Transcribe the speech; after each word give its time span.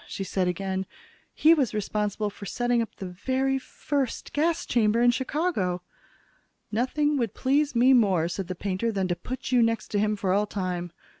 she 0.07 0.23
said 0.23 0.47
again. 0.47 0.87
"He 1.31 1.53
was 1.53 1.75
responsible 1.75 2.31
for 2.31 2.47
setting 2.47 2.81
up 2.81 2.95
the 2.95 3.05
very 3.05 3.59
first 3.59 4.33
gas 4.33 4.65
chamber 4.65 4.99
in 4.99 5.11
Chicago." 5.11 5.83
"Nothing 6.71 7.17
would 7.17 7.35
please 7.35 7.75
me 7.75 7.93
more," 7.93 8.27
said 8.27 8.47
the 8.47 8.55
painter, 8.55 8.91
"than 8.91 9.07
to 9.09 9.15
put 9.15 9.51
you 9.51 9.61
next 9.61 9.89
to 9.89 9.99
him 9.99 10.15
for 10.15 10.33
all 10.33 10.47
time. 10.47 10.91